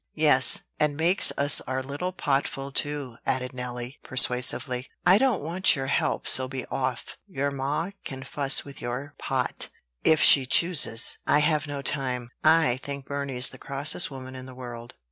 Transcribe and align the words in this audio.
"Yes; 0.15 0.63
and 0.79 0.97
makes 0.97 1.31
us 1.37 1.61
our 1.67 1.83
little 1.83 2.11
potful 2.11 2.71
too," 2.73 3.17
added 3.23 3.53
Nelly, 3.53 3.99
persuasively. 4.01 4.87
"I 5.05 5.19
don't 5.19 5.43
want 5.43 5.75
your 5.75 5.85
help; 5.85 6.27
so 6.27 6.47
be 6.47 6.65
off. 6.71 7.17
Your 7.27 7.51
ma 7.51 7.91
can 8.03 8.23
fuss 8.23 8.65
with 8.65 8.81
your 8.81 9.13
pot, 9.19 9.69
if 10.03 10.19
she 10.19 10.47
chooses. 10.47 11.19
I've 11.27 11.67
no 11.67 11.83
time." 11.83 12.31
"I 12.43 12.79
think 12.81 13.05
Burney's 13.05 13.49
the 13.49 13.59
crossest 13.59 14.09
woman 14.09 14.35
in 14.35 14.47
the 14.47 14.55
world. 14.55 14.95